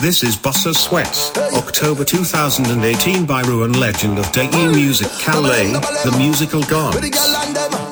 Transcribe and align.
This 0.00 0.22
is 0.22 0.36
Bossa 0.36 0.72
Sweats, 0.72 1.36
October 1.56 2.04
2018 2.04 3.26
by 3.26 3.40
Ruin 3.42 3.72
Legend 3.72 4.20
of 4.20 4.26
Deggy 4.26 4.72
Music 4.72 5.08
Calais, 5.18 5.72
the 5.72 6.14
musical 6.16 6.62
gods. 6.62 7.87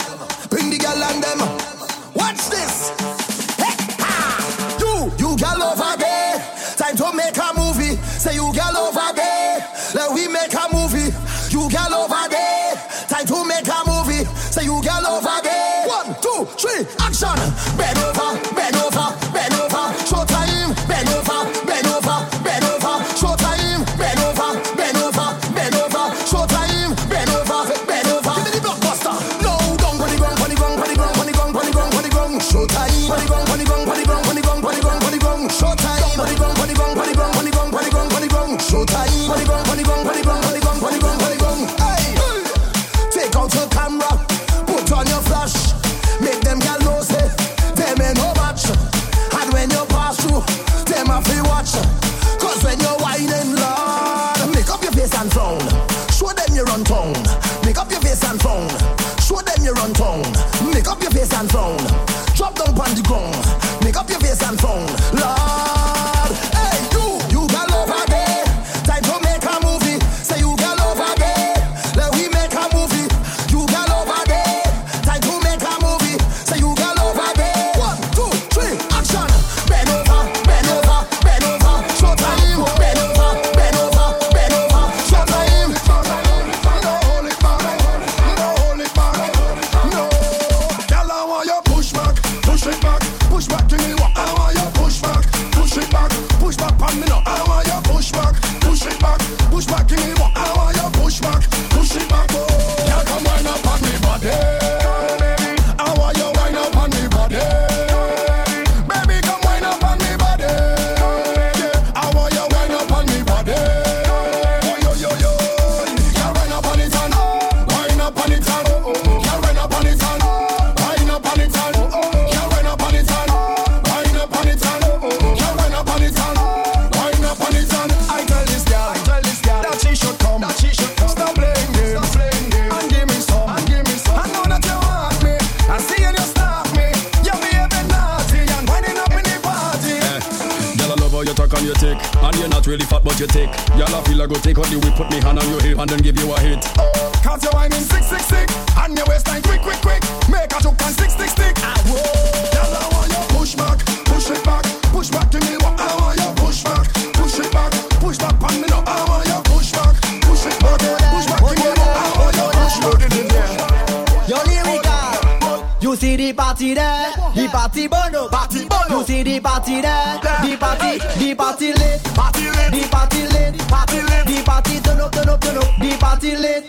the 166.27 166.33
party 166.33 166.75
there, 166.75 167.13
the 167.35 167.49
party 167.53 167.87
bono, 167.87 168.29
party 168.29 168.67
bono. 168.67 168.99
You 168.99 169.05
see 169.05 169.23
the 169.23 169.39
party 169.41 169.81
there, 169.81 170.19
the 170.19 170.57
party, 170.59 170.99
the 170.99 171.35
party 171.37 171.73
lit, 171.73 172.03
party 172.15 172.51
lit, 172.51 172.73
the 172.73 172.89
party 172.91 173.23
lit, 173.29 173.59
party 173.69 174.03
lit, 174.03 174.27
the 174.27 174.43
party 174.45 174.81
turn 174.81 175.01
up, 175.01 175.13
turn 175.13 175.29
up, 175.29 175.41
turn 175.41 175.57
up, 175.57 175.65
the 175.79 175.97
party 176.01 176.37
late, 176.37 176.65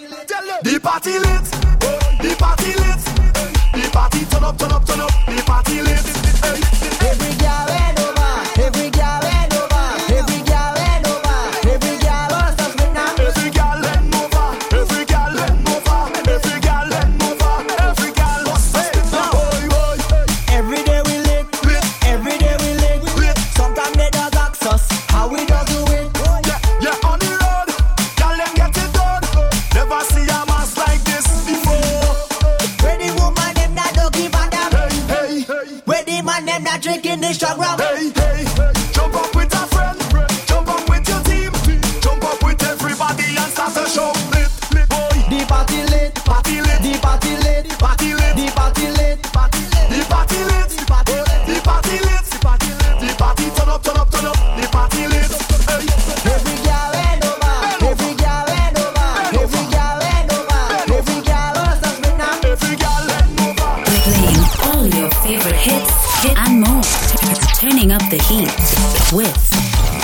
the 0.62 0.80
party 0.80 1.18
late, 1.18 1.50
the 2.22 2.36
party 2.38 2.70
late. 2.78 3.02
the 3.74 3.90
party 3.92 4.26
turn 4.26 4.44
up, 4.44 4.58
turn 4.60 4.72
up, 4.72 4.86
turn 4.86 5.02
up, 5.02 5.12
the 5.26 5.44
party 5.46 5.82
late. 5.82 6.06
Every 7.10 7.34
girl 7.42 7.68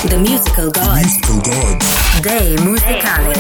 The 0.06 0.18
Musical 0.19 0.69
God. 0.69 0.97
Musical 0.97 1.40
God. 1.41 1.79
Dei 2.22 2.58
musicali. 2.58 3.34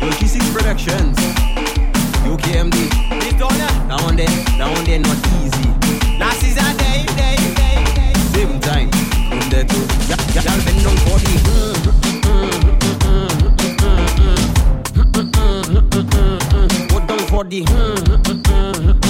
UG6 0.00 0.52
Productions. 0.54 1.18
UKMD. 2.24 2.76
and 4.08 4.86
then 4.86 5.02
not 5.02 5.18
easy. 5.42 5.68
Last 6.18 6.42
is 6.42 6.56
a 6.56 6.74
day, 6.78 7.04
day, 7.14 7.36
day, 7.54 7.84
day. 7.94 8.12
Same 8.32 8.58
time. 8.60 8.90
Come 9.28 9.50
there 9.50 9.64
too. 9.64 9.84
For 11.04 11.18
me. 11.20 11.34
Put 16.88 17.06
down 17.06 17.18
for 17.28 17.44
the. 17.44 19.09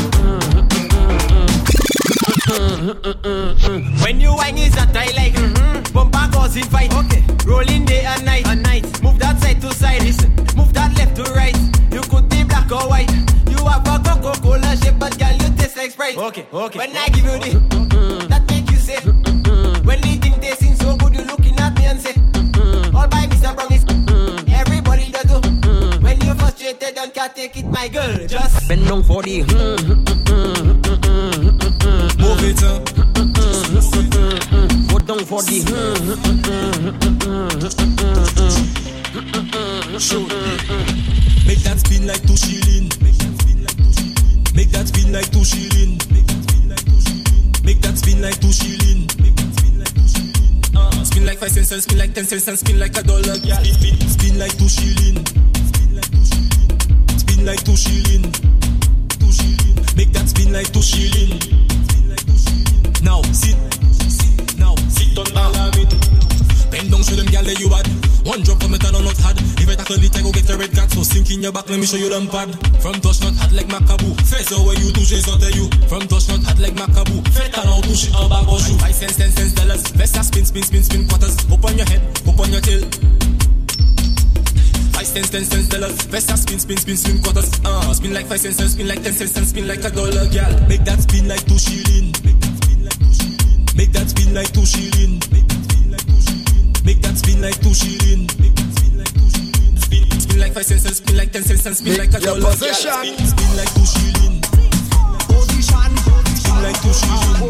When 2.48 4.18
you 4.18 4.34
whine, 4.34 4.56
is 4.56 4.74
a 4.76 4.88
I 4.94 5.12
like 5.14 5.34
mm-hmm. 5.34 5.92
Bumper 5.92 6.30
in 6.56 6.64
fight 6.64 6.92
okay. 6.94 7.22
Rolling 7.44 7.84
day 7.84 8.04
and 8.04 8.24
night. 8.24 8.46
and 8.46 8.62
night 8.62 9.02
Move 9.02 9.18
that 9.18 9.38
side 9.40 9.60
to 9.60 9.74
side 9.74 10.02
Listen. 10.02 10.30
Move 10.56 10.72
that 10.72 10.96
left 10.96 11.16
to 11.16 11.22
right 11.34 11.56
You 11.92 12.00
could 12.00 12.30
be 12.30 12.44
black 12.44 12.72
or 12.72 12.88
white 12.88 13.10
You 13.46 13.58
have 13.66 13.86
a 13.86 13.98
Coca-Cola 14.02 14.74
shape 14.76 14.98
But 14.98 15.18
girl 15.18 15.32
you 15.32 15.54
taste 15.56 15.76
like 15.76 15.90
Sprite 15.90 16.16
okay. 16.16 16.46
Okay. 16.52 16.78
When 16.78 16.96
I 16.96 17.08
give 17.10 17.24
you 17.24 17.38
the. 17.38 18.26
That 18.28 18.48
make 18.48 18.70
you 18.70 18.78
say 18.78 18.96
mm-hmm. 18.96 19.86
When 19.86 19.98
you 19.98 20.16
think 20.16 20.40
they 20.40 20.54
so 20.76 20.96
good 20.96 21.14
You 21.14 21.24
looking 21.24 21.58
at 21.60 21.76
me 21.76 21.84
and 21.84 22.00
say 22.00 22.14
mm-hmm. 22.14 22.96
All 22.96 23.06
by 23.06 23.26
Mr. 23.26 23.54
Brown 23.54 23.72
is 23.72 23.84
Everybody 24.50 25.10
does 25.12 25.24
do 25.24 25.40
When 26.00 26.18
you 26.22 26.34
frustrated 26.34 26.94
Don't 26.94 27.12
can't 27.12 27.36
take 27.36 27.56
it 27.58 27.66
my 27.66 27.88
girl 27.88 28.26
Just 28.26 28.66
Bend 28.66 28.86
down 28.86 29.02
for 29.02 29.22
the 29.22 29.44
hmm, 31.82 32.44
it 32.44 32.62
up. 32.62 32.88
hmm, 32.88 33.10
hmm, 33.16 33.40
hmm. 33.40 34.10
Show. 40.00 40.22
Make 41.46 41.60
that 41.64 41.76
spin 41.78 42.06
like 42.06 42.22
two 42.26 42.36
shilling. 42.36 42.88
Make 44.54 44.70
that 44.70 44.88
spin 44.88 45.12
like 45.12 45.30
two 45.30 45.44
shilling. 45.44 45.98
Make 47.64 47.80
that 47.82 47.98
spin 47.98 48.22
like 48.22 48.40
two 48.40 48.52
shilling. 48.52 49.08
Uh, 50.74 51.04
spin 51.04 51.26
like 51.26 51.38
five 51.38 51.50
cents 51.50 51.72
and 51.72 51.82
spin 51.82 51.98
like 51.98 52.14
ten 52.14 52.24
cents 52.24 52.48
and 52.48 52.58
spin 52.58 52.78
like 52.78 52.96
a 52.96 53.02
dollar. 53.02 53.36
Yeah, 53.42 53.62
spin, 53.62 54.00
spin 54.08 54.38
like 54.38 54.56
two 54.56 54.68
shilling. 54.68 55.26
Spin 57.18 57.44
like 57.44 57.62
two 57.64 57.76
shilling. 57.76 58.32
Two 59.20 59.32
shilling. 59.32 59.76
Make 59.96 60.12
that 60.12 60.28
spin 60.28 60.52
like 60.52 60.72
two 60.72 60.82
shilling. 60.82 61.69
Now 63.02 63.22
sit, 63.32 63.56
now 64.58 64.74
sit 64.88 65.16
on 65.18 65.26
Malamin. 65.32 65.88
Bend 66.70 66.90
down, 66.90 67.02
show 67.02 67.16
them 67.16 67.26
gal 67.26 67.42
that 67.42 67.58
you 67.58 67.68
bad. 67.68 67.86
One 68.22 68.42
drop 68.42 68.62
from 68.62 68.70
metal 68.70 68.94
or 68.94 69.02
not 69.02 69.18
hard. 69.18 69.36
If 69.58 69.66
I 69.66 69.74
tackle 69.74 69.98
it, 69.98 70.14
I 70.14 70.22
go 70.22 70.30
get 70.30 70.48
a 70.50 70.56
red 70.56 70.70
card. 70.70 70.90
So 70.92 71.02
sink 71.02 71.30
in 71.32 71.42
your 71.42 71.50
back, 71.50 71.68
let 71.68 71.80
me 71.80 71.86
show 71.86 71.96
you 71.96 72.08
them 72.08 72.28
pad. 72.28 72.52
From 72.78 73.00
touch 73.00 73.20
not 73.24 73.34
hard 73.40 73.52
like 73.52 73.66
Macabou. 73.66 74.14
Face 74.28 74.52
away 74.52 74.76
you 74.78 74.92
touche 74.92 75.18
sans 75.18 75.42
you. 75.56 75.66
From 75.88 76.06
touch 76.06 76.28
not 76.28 76.44
hard 76.44 76.60
like 76.60 76.76
macabu. 76.78 77.18
Macabou. 77.18 77.32
Fais 77.34 77.50
talent 77.50 77.82
touche 77.82 78.06
en 78.14 78.28
bas 78.28 78.44
gauche. 78.44 78.70
Five 78.78 78.94
cents, 78.94 79.16
ten 79.16 79.30
cents, 79.32 79.54
dollars. 79.54 79.82
Vest 79.96 80.16
a 80.16 80.22
spin, 80.22 80.44
spin, 80.44 80.62
spin, 80.62 80.82
spin 80.82 81.08
quarters. 81.08 81.36
Up 81.50 81.64
on 81.64 81.76
your 81.76 81.88
head, 81.88 82.02
up 82.28 82.38
on 82.38 82.52
your 82.52 82.60
tail. 82.60 82.82
Five 84.92 85.06
cents, 85.06 85.30
ten 85.30 85.44
cents, 85.44 85.68
dollars. 85.68 85.96
Vest 86.06 86.30
a 86.30 86.36
spin, 86.36 86.58
spin, 86.58 86.76
spin, 86.76 86.96
spin 86.96 87.18
quarters. 87.22 87.50
Uh, 87.64 87.92
spin 87.94 88.14
like 88.14 88.26
five 88.26 88.38
cents 88.38 88.60
spin 88.60 88.86
like 88.86 89.02
ten 89.02 89.12
cents 89.12 89.48
spin 89.48 89.66
like 89.66 89.82
a 89.82 89.90
dollar, 89.90 90.28
gal. 90.28 90.52
Make 90.68 90.84
that 90.84 91.00
spin 91.02 91.26
like 91.26 91.42
two 91.48 91.58
shilling. 93.80 93.88
Make 93.88 93.92
that 93.92 94.08
spin 94.08 94.34
like 94.34 94.52
two 94.52 94.66
shilling. 94.66 95.20
Make 96.84 97.06
that 97.08 97.16
spin 97.16 97.40
like 97.40 97.60
two 97.60 97.72
shilling. 97.74 98.28
Spin, 99.80 100.20
spin 100.20 100.38
like 100.40 100.52
five 100.52 100.64
cents 100.66 100.84
and 100.84 100.96
spin 100.96 101.16
like 101.16 101.32
ten 101.32 101.42
cents 101.42 101.66
and 101.66 101.76
spin 101.76 101.96
like 101.96 102.12
a 102.14 102.20
your 102.20 102.38
dollar. 102.38 102.52
position. 102.52 102.92
Spin, 102.92 103.26
spin 103.26 103.56
like 103.56 103.72
two 103.72 103.86
shilling. 103.86 104.40
Position, 105.28 105.90
Spin 106.36 106.58
like 106.60 106.78
two 106.82 106.92
shilling. 106.92 107.48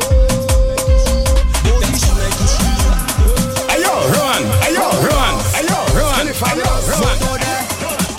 Make 1.67 1.79
that 1.83 1.95
spin 1.99 2.17
like 2.23 2.37
two 2.39 2.49
shilling. 2.55 2.99
Ayo, 3.75 3.95
run. 4.15 4.43
Ayo, 4.67 4.87
run. 5.11 5.35
Ayo, 5.59 5.79
run. 5.99 6.27
Ayo, 6.31 6.73
run. 6.91 7.19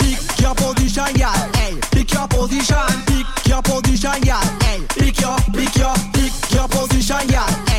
Pick 0.00 0.20
your 0.40 0.54
position, 0.54 1.10
yeah. 1.16 1.32
Hey, 1.56 1.74
pick 1.92 2.12
your 2.12 2.28
position. 2.28 2.88
Pick 3.08 3.46
your 3.48 3.62
position, 3.62 4.18
yeah. 4.24 4.42
Hey, 4.64 4.84
pick 5.00 5.20
your, 5.20 5.36
pick 5.56 5.74
your, 5.76 5.94
pick 6.12 6.34
your 6.52 6.68
position, 6.68 7.24
yeah. 7.28 7.71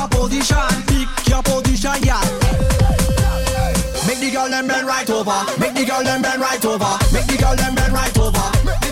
Your 0.00 0.08
position. 0.08 0.56
Pick 0.88 1.28
your 1.28 1.42
position, 1.44 1.92
yeah. 2.08 2.24
Make 4.08 4.16
the 4.24 4.30
girl 4.32 4.48
them 4.48 4.64
bend 4.66 4.86
right 4.88 5.04
over. 5.12 5.44
Make 5.60 5.76
the 5.76 5.84
girl 5.84 6.00
them 6.00 6.22
bend 6.24 6.40
right 6.40 6.64
over. 6.64 6.96
Make 7.12 7.28
the 7.28 7.36
girl 7.36 7.52
them 7.52 7.74
bend 7.76 7.92
right 7.92 8.16
over. 8.16 8.40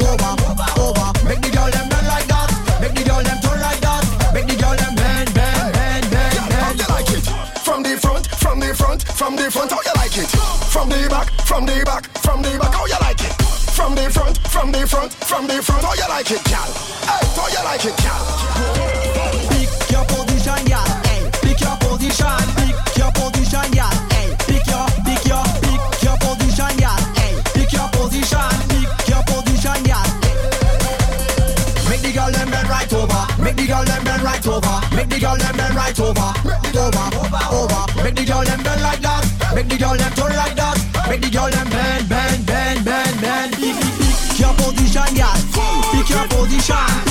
Over, 0.04 0.32
over. 0.76 1.08
Make 1.24 1.40
the 1.40 1.48
girl 1.48 1.72
them 1.72 1.88
bend 1.88 2.06
like 2.12 2.28
that. 2.28 2.52
Make 2.84 2.92
the 2.92 3.08
girl 3.08 3.24
them 3.24 3.40
turn 3.40 3.56
like 3.56 3.80
that. 3.80 4.04
Make 4.36 4.52
the 4.52 4.56
girl 4.60 4.76
them 4.76 4.92
bend, 5.00 5.32
bend, 5.32 5.72
bend, 5.72 6.04
bend, 6.12 6.36
How 6.44 6.76
bend. 6.76 6.76
you 6.76 6.88
like 6.92 7.08
it? 7.16 7.24
From 7.64 7.80
the 7.80 7.96
front, 7.96 8.28
from 8.36 8.60
the 8.60 8.68
front, 8.76 9.00
from 9.08 9.32
the 9.36 9.48
front, 9.48 9.72
how 9.72 9.80
you 9.80 9.94
like 9.96 10.12
it? 10.12 10.28
From 10.68 10.92
the 10.92 11.08
back, 11.08 11.32
from 11.48 11.64
the 11.64 11.80
back, 11.88 12.04
from 12.20 12.42
the 12.44 12.52
back, 12.60 12.74
how 12.76 12.84
you 12.84 13.00
like 13.00 13.24
it? 13.24 13.32
From 13.72 13.94
the 13.96 14.12
front, 14.12 14.36
from 14.52 14.72
the 14.76 14.84
front, 14.84 15.12
from 15.24 15.46
the 15.48 15.56
front, 15.64 15.84
how 15.88 15.94
you 15.96 16.08
like 16.12 16.30
it, 16.30 16.44
gal? 16.44 16.68
Hey, 17.08 17.24
how 17.32 17.48
you 17.48 17.64
like 17.64 17.84
it, 17.88 17.96
gal? 17.96 18.20
Pick 19.48 19.72
your 19.88 20.04
position, 20.04 20.68
yeah. 20.68 20.87
Make 34.98 35.10
the 35.10 35.20
girl 35.20 35.36
them 35.36 35.56
bend 35.56 35.76
right 35.76 36.00
over. 36.00 36.34
Over, 36.74 37.06
over. 37.54 38.02
Make 38.02 38.16
the 38.16 38.24
girl 38.26 38.42
them 38.42 38.60
bend 38.64 38.82
like 38.82 39.00
that. 39.00 39.22
Make 39.54 39.68
the 39.68 39.78
girl 39.78 39.96
them 39.96 40.12
turn 40.14 40.34
like 40.34 40.56
that. 40.56 40.74
Make 41.08 41.20
the 41.20 41.30
girl 41.30 41.48
them 41.48 41.70
bend, 41.70 42.08
bend, 42.08 42.44
bend, 42.44 42.84
bend, 42.84 43.20
bend. 43.20 43.54
Pick, 43.54 44.40
your 44.40 44.52
position, 44.54 45.14
yeah. 45.14 45.38
Pick 45.92 46.10
your 46.10 46.26
position. 46.26 47.07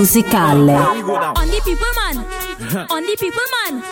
Musicale. 0.00 0.70
On 0.70 1.46
the 1.46 1.60
people 1.62 1.92
man. 1.98 2.16
On 2.88 3.02
the 3.04 3.16
people 3.20 3.48
man. 3.52 3.82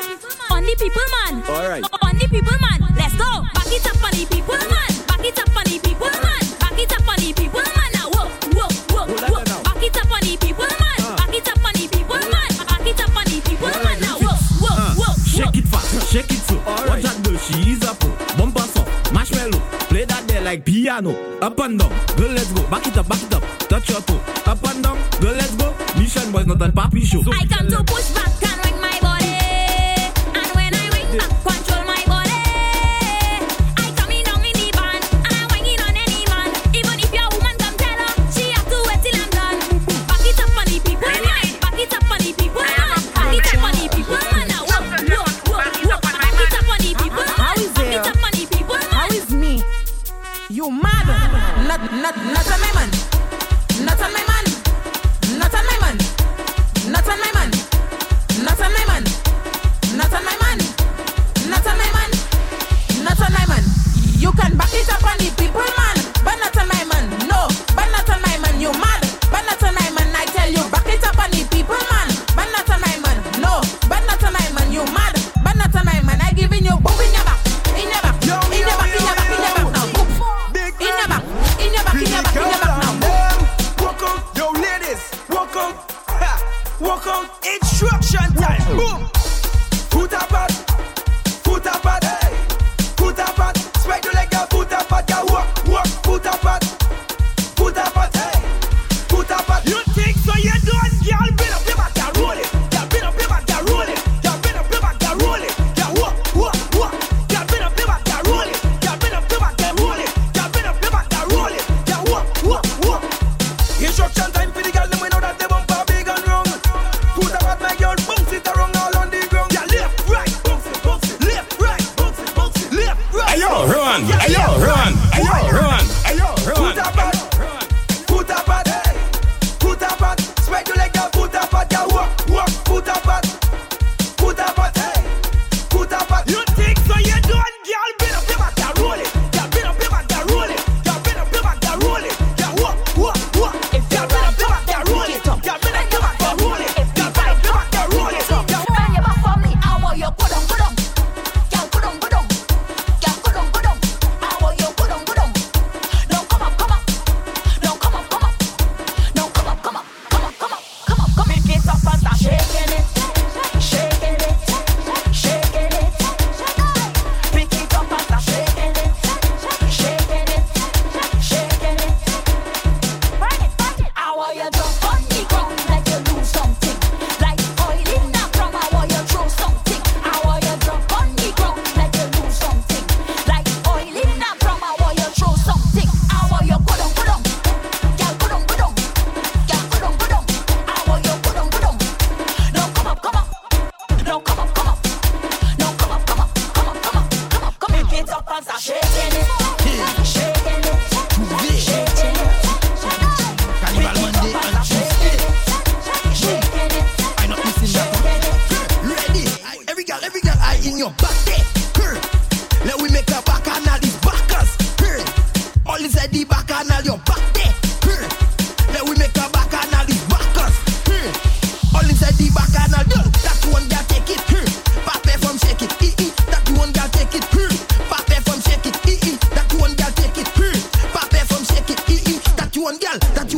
On 0.50 0.62
the 0.64 0.74
people 0.78 1.06
man. 1.14 1.42
Alright. 1.44 1.84
On 2.00 2.16
the 2.16 2.26
people 2.28 2.58
man. 2.64 2.80
Let's 2.96 3.14
go. 3.14 3.44
Back 3.52 3.68
it 3.68 3.86
up 3.86 4.02
on 4.02 4.12
the 4.16 4.24
people 4.24 4.56
man. 4.56 4.92
Back 5.04 5.24
it 5.28 5.38
up 5.38 5.56
on 5.56 5.64
the 5.68 5.78
people 5.84 6.08
man. 6.08 6.44
Back 6.60 6.78
it 6.80 6.92
up 6.92 7.08
on 7.08 7.16
the 7.20 7.32
people 7.36 7.60
man. 7.60 7.90
Now 7.92 8.08
whoa, 8.08 8.24
whoa, 8.56 8.68
whoa, 8.88 9.04
whoa. 9.04 9.62
Back 9.68 9.82
it 9.84 9.96
up 10.00 10.10
on 10.10 10.20
the 10.24 10.36
people 10.40 10.72
man. 10.80 10.98
Back 11.20 11.34
it 11.36 11.48
up 11.48 11.60
on 11.60 11.72
the 11.76 11.84
people 11.92 12.16
man. 12.16 12.50
Back 12.56 12.86
it 12.88 13.00
up 13.04 13.16
on 13.16 13.24
the 13.28 13.38
people 13.44 13.68
man. 13.68 14.00
Now 14.00 14.16
whoa, 14.16 14.36
whoa, 14.64 14.76
whoa, 14.96 15.12
Shake 15.28 15.56
it 15.60 15.68
fast, 15.68 15.92
shake 16.08 16.32
it 16.32 16.40
slow. 16.48 16.64
Watch 16.88 17.02
that 17.04 17.20
girl, 17.20 17.36
she 17.36 17.72
is 17.76 17.84
a 17.84 17.92
pro. 17.92 18.08
Bumper 18.40 18.64
song, 18.72 18.88
marshmallow. 19.12 19.60
Play 19.92 20.04
that 20.06 20.24
there 20.26 20.40
like 20.40 20.64
piano. 20.64 21.12
Up 21.44 21.58
and 21.60 21.78
down, 21.78 21.92
girl, 22.16 22.32
let's 22.32 22.50
go. 22.52 22.64
Back 22.72 22.86
it 22.86 22.96
up, 22.96 23.08
back 23.08 23.22
it 23.22 23.34
up. 23.34 23.44
Touch 23.68 23.90
your 23.90 24.00
toe. 24.00 24.20
Mission 26.68 26.74
boys, 26.74 26.84
not 26.84 26.90
a 26.92 26.96
papi 26.96 27.04
show. 27.04 27.22
I 27.32 27.46
come 27.46 27.67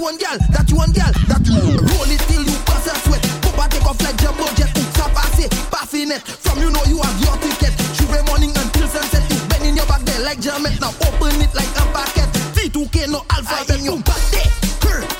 you 0.01 0.05
one 0.05 0.17
girl, 0.17 0.39
that 0.57 0.65
you 0.71 0.77
one 0.77 0.93
girl, 0.97 1.13
that 1.29 1.45
you 1.45 1.61
Roll 1.61 2.09
it 2.09 2.25
till 2.25 2.41
you 2.41 2.57
pass 2.65 2.89
a 2.89 2.97
sweat. 3.05 3.21
Papa 3.45 3.69
take 3.69 3.85
off 3.85 4.01
like 4.01 4.17
jumbo 4.17 4.49
jet. 4.57 4.73
Oops, 4.73 4.97
I 4.97 5.13
pass 5.13 5.39
it, 5.39 5.53
passing 5.69 6.11
it. 6.11 6.23
From 6.25 6.59
you 6.59 6.73
know 6.73 6.85
you 6.89 6.97
have 7.05 7.21
your 7.21 7.37
ticket. 7.45 7.77
Every 8.01 8.25
morning 8.25 8.51
until 8.57 8.89
sunset, 8.89 9.23
you 9.29 9.37
bend 9.53 9.69
in 9.69 9.77
your 9.77 9.87
back 9.87 10.01
there 10.09 10.25
like 10.25 10.41
Jamet. 10.41 10.81
Now 10.81 10.97
open 11.05 11.37
it 11.45 11.53
like 11.53 11.69
a 11.77 11.85
packet. 11.93 12.33
T2K 12.57 13.13
no 13.13 13.21
alpha, 13.29 13.61
then 13.69 13.85
you 13.85 14.01
back 14.03 14.23
there. 14.33 15.20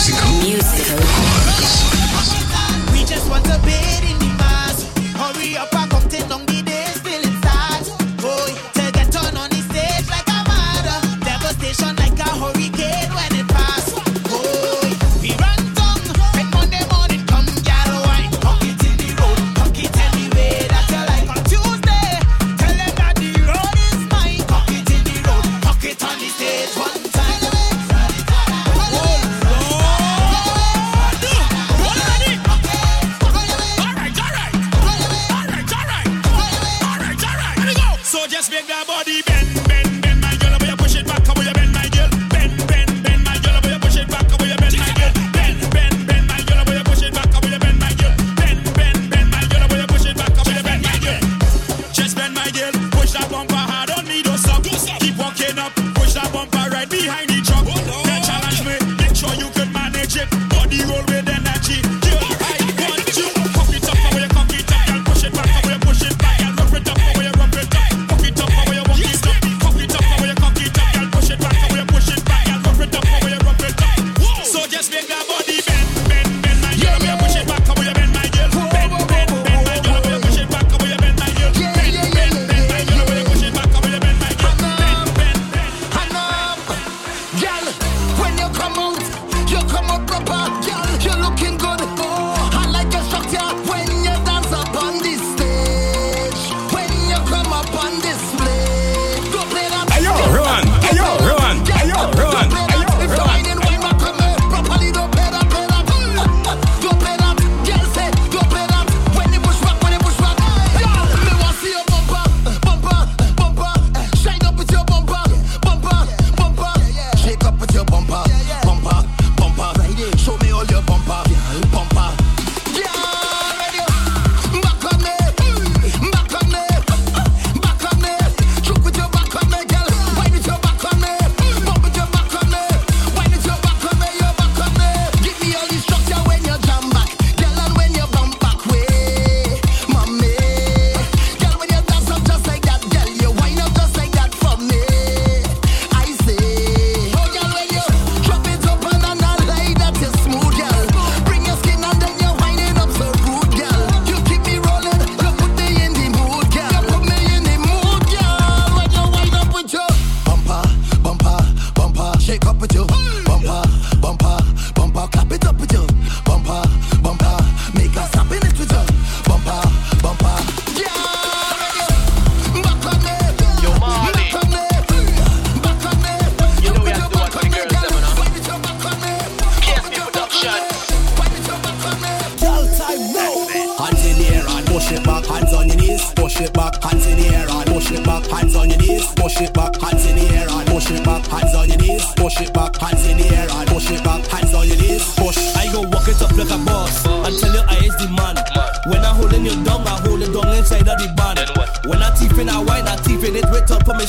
musical. 0.00 0.32
Musical. 0.40 0.96
We 2.92 3.04
just 3.04 3.28
want 3.28 3.46
a 3.48 3.58
in 4.08 4.18
the 4.18 4.32
mass. 4.38 4.88
Hurry 5.14 5.58
up, 5.58 5.70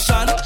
without 0.09 0.40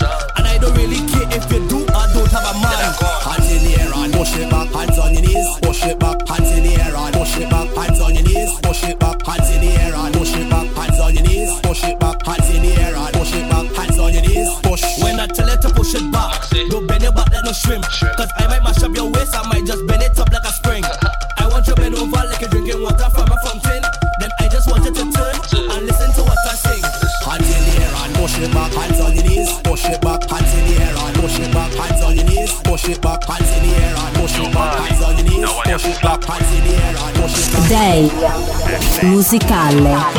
musicale. 39.06 40.15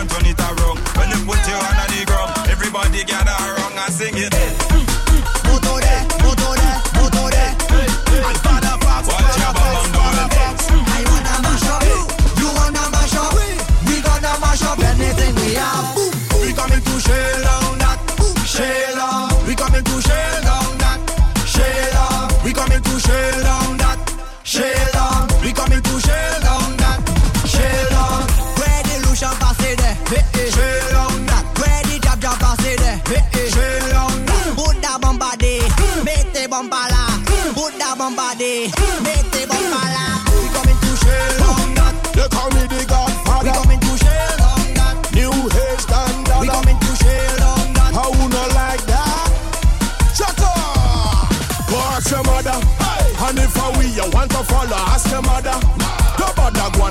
And 0.00 0.10
turn 0.10 0.26
it 0.26 0.40
around. 0.40 0.47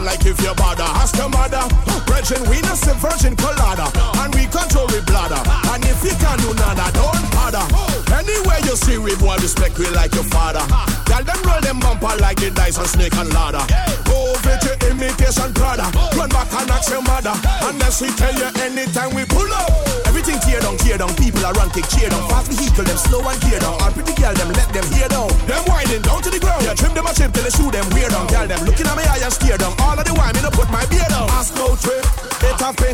Like 0.08 0.26
if 0.26 0.40
you 0.40 0.56
bother, 0.56 0.88
ask 1.04 1.18
your 1.18 1.28
mother. 1.28 1.60
Virgin, 2.08 2.40
we 2.48 2.64
no 2.64 2.74
say 2.80 2.96
virgin 2.96 3.36
colada. 3.36 3.92
And 4.24 4.34
we 4.34 4.48
control 4.48 4.88
we 4.88 5.04
bladder. 5.04 5.44
And 5.68 5.84
if 5.84 6.00
you 6.02 6.16
can 6.16 6.40
do 6.40 6.56
nada, 6.56 6.88
don't 6.96 7.28
bother. 7.36 7.68
Anywhere 8.16 8.64
you 8.64 8.80
see 8.80 8.98
we 8.98 9.14
boy 9.20 9.36
respect 9.44 9.78
we 9.78 9.88
like 9.92 10.16
your 10.16 10.24
father. 10.24 10.64
Tell 11.12 11.24
them 11.24 11.40
roll 11.44 11.60
them 11.60 11.80
bumper 11.82 12.16
like 12.24 12.40
the 12.40 12.52
dice 12.52 12.80
on 12.80 12.88
snake 12.88 13.16
and 13.20 13.34
ladder. 13.34 13.64
Go 14.08 14.32
over 14.32 14.58
imitation 14.98 15.54
Prada. 15.54 15.88
Run 16.18 16.30
back 16.30 16.50
and 16.58 16.70
ask 16.72 16.90
your 16.90 17.02
mother. 17.02 17.34
Unless 17.70 18.02
we 18.02 18.10
tell 18.18 18.34
you 18.34 18.50
anytime 18.66 19.14
we 19.14 19.26
pull 19.26 19.48
up. 19.54 19.70
Everything 20.08 20.40
tear 20.42 20.60
down, 20.60 20.78
tear 20.78 20.98
down. 20.98 21.14
People 21.16 21.46
are 21.46 21.54
run, 21.54 21.70
kick, 21.70 21.88
cheer 21.88 22.10
down. 22.10 22.28
Fast 22.30 22.52
vehicle, 22.52 22.84
them 22.84 22.98
slow 22.98 23.22
and 23.22 23.40
tear 23.42 23.60
down. 23.60 23.78
All 23.82 23.92
pretty 23.92 24.14
girl, 24.18 24.34
them 24.34 24.52
let 24.58 24.70
them 24.74 24.86
hear 24.92 25.08
down. 25.08 25.30
Them 25.46 25.62
winding 25.68 26.02
down 26.02 26.22
to 26.22 26.30
the 26.30 26.40
ground. 26.40 26.64
Yeah, 26.64 26.74
trim 26.74 26.94
them 26.94 27.06
a 27.06 27.14
chip 27.14 27.32
till 27.32 27.44
they 27.44 27.54
shoot 27.54 27.72
them 27.72 27.86
weird 27.94 28.12
down. 28.12 28.28
Tell 28.28 28.48
them 28.48 28.66
looking 28.66 28.88
at 28.88 28.98
me 28.98 29.04
eye 29.06 29.22
and 29.22 29.34
steer 29.34 29.58
down. 29.58 29.74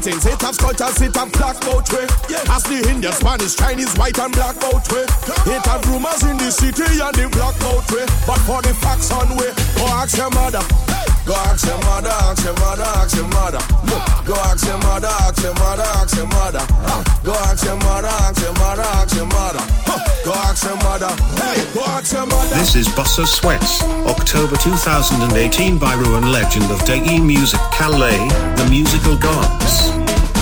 Paintings, 0.04 0.26
it 0.26 0.42
have 0.42 0.56
sculptures, 0.56 1.02
it 1.02 1.16
have 1.16 1.32
black 1.32 1.60
boat 1.62 1.86
trick. 1.86 2.10
Ask 2.50 2.68
the 2.68 2.84
Indian, 2.89 3.13
Spanish, 3.13 3.56
Chinese, 3.56 3.96
white 3.96 4.20
and 4.20 4.34
black 4.34 4.60
boat 4.60 4.84
way. 4.92 5.04
It 5.48 5.66
have 5.66 5.86
rumors 5.88 6.24
in 6.24 6.36
the 6.38 6.52
city 6.52 6.84
and 6.84 7.16
the 7.16 7.30
black 7.32 7.58
boat 7.60 7.89
way. 7.89 8.04
But 8.28 8.39
for 8.44 8.62
the 8.62 8.74
facts 8.84 9.12
on 9.12 9.30
way, 9.38 9.54
go 9.78 9.88
ask 9.88 10.18
your 10.18 10.30
mother. 10.32 10.60
Go 11.25 11.33
ask 11.36 11.65
your 11.65 11.77
mother, 11.79 12.09
ask 12.09 12.43
your 12.43 12.53
mother, 12.55 12.83
ask 12.83 13.15
your 13.15 13.27
mother. 13.29 13.59
Go 14.25 14.36
ask 14.36 14.65
your 14.67 14.77
mother, 14.79 15.07
ask 15.07 15.41
your 15.41 15.53
mother, 15.55 15.83
ask 15.83 16.17
your 16.17 16.27
mother. 16.27 16.59
Go 17.23 17.33
ask 17.47 17.63
your 17.63 17.77
mother, 17.77 18.07
ask 18.07 18.41
your 18.41 18.53
mother, 18.53 18.81
ask 18.81 19.15
your 19.15 19.25
mother. 19.27 19.63
Go 20.25 20.33
ask 20.33 20.63
your 20.65 20.75
mother. 20.77 21.07
Hey, 21.39 21.63
go 21.73 21.81
ask 21.86 22.12
your 22.12 22.25
mother. 22.25 22.55
This 22.55 22.75
is 22.75 22.89
Buster 22.89 23.25
Sweats, 23.25 23.81
October 24.05 24.57
2018 24.57 25.77
by 25.77 25.93
Ruin 25.93 26.31
Legend 26.31 26.69
of 26.69 26.83
Dei 26.86 27.19
Music 27.19 27.59
Calais, 27.71 28.27
the 28.57 28.67
musical 28.69 29.17
gods. 29.17 30.33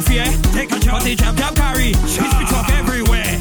Better 0.00 0.08
fear. 0.08 0.24
Take 0.52 0.72
a 0.72 0.78
job. 0.78 0.94
But 0.94 1.04
the 1.04 1.16
chop 1.16 1.36
chop 1.36 1.54
carry, 1.54 1.92
his 1.92 2.18
pitch 2.18 2.48
fuck 2.48 2.68
everywhere. 2.70 3.40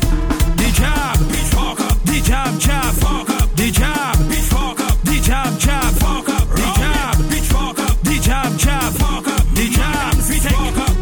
The 0.55 0.69
job, 0.73 1.17
pitch 1.29 1.49
fuck 1.51 1.79
up. 1.81 1.97
The 2.03 2.21
job, 2.21 2.59
job, 2.59 2.93
fuck 2.95 3.29
up. 3.29 3.49
The 3.55 3.71
job, 3.71 4.15
pitch 4.29 4.47
fuck 4.53 4.79
up. 4.79 4.97
The 5.03 5.19
job, 5.21 5.59
job, 5.59 5.93
fuck 5.95 6.29
up. 6.29 6.47
The 6.49 6.67
job, 6.79 7.29
pitch 7.29 7.49
fuck 7.51 7.79
up. 7.79 7.97
The 8.03 8.19
job, 8.19 8.57
job, 8.57 8.93
fuck 8.93 9.27
up. 9.27 9.45
The 9.55 9.65
job, 9.69 10.13
pitch 10.27 10.47
fuck 10.53 10.77
up. 10.77 10.95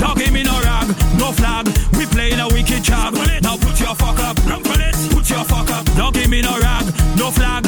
Don't 0.00 0.18
give 0.18 0.32
me 0.32 0.42
no 0.42 0.60
rag, 0.60 0.88
no 1.18 1.32
flag. 1.32 1.66
We 1.96 2.06
playing 2.06 2.40
a 2.40 2.48
wicked 2.48 2.82
job. 2.82 3.14
Now 3.42 3.56
put 3.56 3.80
your 3.80 3.94
fuck 3.94 4.18
up. 4.20 4.36
Put 4.36 5.30
your 5.30 5.44
fuck 5.44 5.70
up. 5.70 5.84
Don't 5.96 6.14
give 6.14 6.28
me 6.28 6.42
no 6.42 6.58
rag, 6.58 6.84
no 7.16 7.30
flag. 7.30 7.63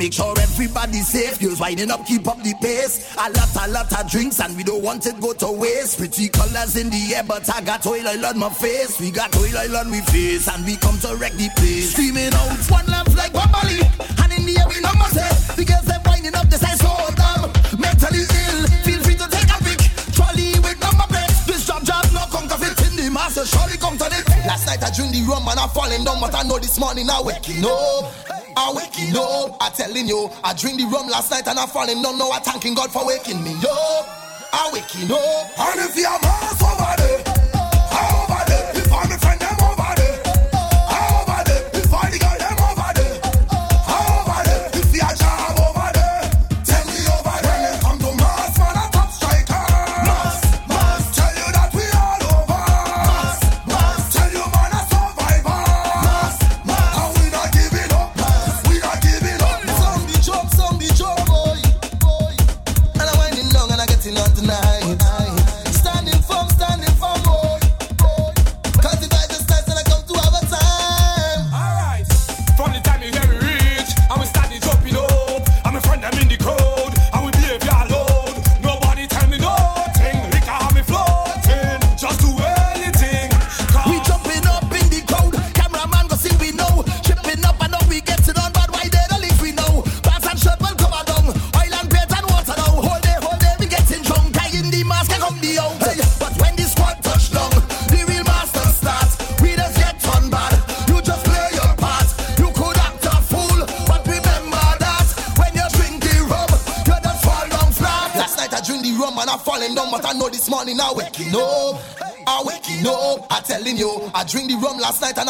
make 0.00 0.14
sure 0.14 0.32
everybody's 0.40 1.06
safe. 1.06 1.38
Girls 1.38 1.60
winding 1.60 1.90
up, 1.90 2.06
keep 2.06 2.26
up 2.26 2.42
the 2.42 2.54
pace. 2.62 3.12
A 3.20 3.28
lot, 3.36 3.52
a 3.60 3.70
lot 3.70 3.92
of 3.92 4.10
drinks, 4.10 4.40
and 4.40 4.56
we 4.56 4.64
don't 4.64 4.82
want 4.82 5.04
it 5.04 5.20
go 5.20 5.34
to 5.34 5.52
waste. 5.52 5.98
Pretty 5.98 6.28
colors 6.30 6.76
in 6.76 6.88
the 6.88 7.14
air, 7.14 7.22
but 7.22 7.44
I 7.54 7.60
got 7.60 7.86
oil 7.86 8.08
oil 8.08 8.24
on 8.24 8.38
my 8.38 8.48
face. 8.48 8.98
We 8.98 9.10
got 9.10 9.36
oil 9.36 9.52
oil 9.52 9.76
on 9.76 9.90
we 9.90 10.00
face, 10.08 10.48
and 10.48 10.64
we 10.64 10.76
come 10.76 10.98
to 11.04 11.14
wreck 11.16 11.32
the 11.36 11.52
place. 11.56 11.92
Screaming 11.92 12.32
out, 12.32 12.64
one 12.72 12.86
lamp 12.86 13.12
like 13.14 13.32
Bobbly, 13.32 13.84
and 14.24 14.32
in 14.32 14.48
the 14.48 14.56
air 14.56 14.68
we 14.72 14.80
number 14.80 15.04
say, 15.12 15.28
the 15.60 15.64
girls 15.68 15.84
them 15.84 16.00
winding 16.08 16.34
up, 16.34 16.48
they 16.48 16.56
say 16.56 16.74
so 16.80 16.90
dumb, 17.12 17.52
mentally 17.76 18.24
ill. 18.24 18.60
Feel 18.80 19.00
free 19.04 19.20
to 19.20 19.28
take 19.28 19.52
a 19.52 19.58
pic, 19.60 19.84
trolley 20.16 20.56
with 20.64 20.80
number 20.80 21.04
plate. 21.12 21.28
This 21.44 21.68
job 21.68 21.84
job 21.84 22.08
no 22.16 22.24
counterfeit 22.32 22.80
in 22.88 22.96
the 22.96 23.12
master, 23.12 23.44
surely 23.44 23.76
come 23.76 24.00
to 24.00 24.08
this. 24.08 24.24
Last 24.48 24.64
night 24.64 24.80
I 24.80 24.88
drink 24.96 25.12
the 25.12 25.28
rum 25.28 25.44
and 25.44 25.60
I 25.60 25.68
falling 25.68 26.08
down, 26.08 26.24
but 26.24 26.32
I 26.32 26.40
know 26.48 26.56
this 26.56 26.80
morning 26.80 27.04
I 27.12 27.20
waking 27.20 27.60
up. 27.68 28.39
I 28.56 28.72
waking 28.74 29.16
up. 29.16 29.56
I 29.60 29.70
telling 29.70 30.06
you, 30.06 30.30
I 30.42 30.54
drink 30.54 30.78
the 30.78 30.84
rum 30.86 31.08
last 31.08 31.30
night 31.30 31.46
and 31.46 31.58
I 31.58 31.66
falling. 31.66 32.02
No, 32.02 32.14
no, 32.16 32.30
I 32.30 32.38
thanking 32.40 32.74
God 32.74 32.90
for 32.90 33.06
waking 33.06 33.42
me 33.42 33.54
up. 33.54 34.06
I 34.52 34.70
waking 34.72 35.10
up. 35.10 35.58
And 35.58 35.80
if 35.80 35.96
you're 35.96 36.10
over. 36.10 37.39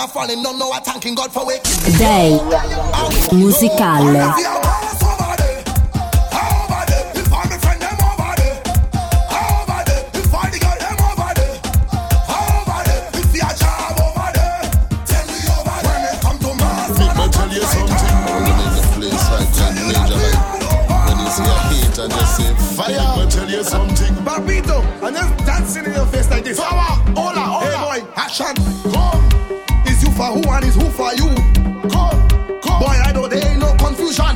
a 0.04 0.08
falling, 0.08 0.42
don't 0.42 0.58
know 0.58 0.72
I'm 0.72 0.82
thanking 0.82 1.14
God 1.14 1.32
for 1.32 1.46
waking. 1.46 1.98
Day 1.98 2.38
musicale. 3.32 4.60
something. 23.62 24.10
Just 25.20 25.36
dancing 25.46 25.84
in 25.84 25.92
your 25.92 26.06
face 26.06 26.30
like 26.30 26.44
this. 26.44 26.58
Power, 26.58 26.70
hola, 27.14 27.40
hola. 27.40 27.92
Hey 27.92 28.02
boy, 28.02 28.12
action. 28.16 28.54
Go 28.92 29.09
man 30.60 30.68
is 30.68 30.74
who 30.74 30.88
for 30.90 31.12
you. 31.14 31.28
Come, 31.88 32.28
come. 32.60 32.80
Boy, 32.80 32.96
I 33.04 33.12
know 33.12 33.26
there 33.28 33.44
ain't 33.46 33.60
no 33.60 33.74
confusion. 33.76 34.34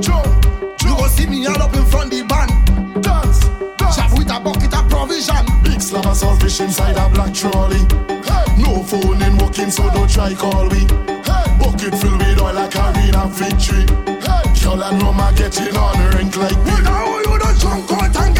Jump, 0.00 0.26
jump, 0.42 0.82
You 0.82 0.96
go 0.96 1.06
see 1.08 1.26
me 1.26 1.46
all 1.46 1.62
up 1.62 1.74
in 1.74 1.84
front 1.86 2.10
the 2.10 2.22
band. 2.22 3.02
Dance, 3.02 3.40
dance. 3.78 3.96
Chef 3.96 4.12
with 4.18 4.30
a 4.30 4.40
bucket 4.40 4.74
of 4.74 4.88
provision. 4.88 5.44
Big 5.62 5.80
slab 5.80 6.06
of 6.06 6.16
saltfish 6.16 6.60
inside 6.60 6.96
a 6.96 7.08
black 7.10 7.34
trolley. 7.34 7.82
Hey. 8.28 8.46
No 8.62 8.82
phone 8.82 9.22
in 9.22 9.36
working, 9.38 9.70
so 9.70 9.88
don't 9.90 10.10
try 10.10 10.34
call 10.34 10.66
me. 10.70 10.86
Hey. 11.28 11.46
Bucket 11.58 11.94
filled 12.00 12.18
with 12.18 12.40
oil 12.40 12.54
like 12.54 12.76
arena 12.76 13.26
victory. 13.28 13.84
Hey. 14.22 14.44
Girl 14.62 14.82
and 14.82 15.02
Roma 15.02 15.32
getting 15.36 15.76
on 15.76 15.98
rank 16.14 16.36
like 16.36 16.58
me. 16.64 16.72
Without 16.76 17.18
you, 17.26 17.38
don't 17.38 17.58
jump 17.58 17.92
out 17.92 18.16
and 18.16 18.33